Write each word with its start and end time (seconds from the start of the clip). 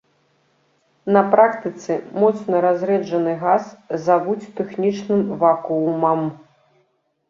На 1.17 1.21
практыцы 1.35 1.91
моцна 2.25 2.63
разрэджаны 2.67 3.37
газ 3.45 3.63
завуць 4.09 4.51
тэхнічным 4.59 5.21
вакуумам. 5.49 6.31